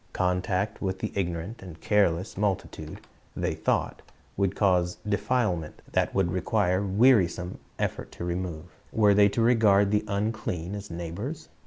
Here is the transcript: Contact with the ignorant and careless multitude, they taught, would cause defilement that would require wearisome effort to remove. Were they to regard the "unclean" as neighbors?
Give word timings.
Contact 0.13 0.81
with 0.81 0.97
the 0.97 1.11
ignorant 1.13 1.61
and 1.61 1.79
careless 1.79 2.35
multitude, 2.35 3.01
they 3.35 3.53
taught, 3.53 4.01
would 4.35 4.55
cause 4.55 4.97
defilement 5.07 5.83
that 5.91 6.15
would 6.15 6.31
require 6.31 6.83
wearisome 6.83 7.59
effort 7.77 8.11
to 8.13 8.25
remove. 8.25 8.65
Were 8.91 9.13
they 9.13 9.29
to 9.29 9.41
regard 9.41 9.91
the 9.91 10.03
"unclean" 10.07 10.73
as 10.73 10.89
neighbors? 10.89 11.49